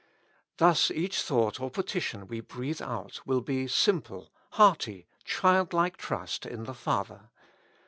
[0.57, 6.63] Thus each thought or petition we breathe out will be simple, hearty, childlike trust in
[6.63, 7.29] the Father.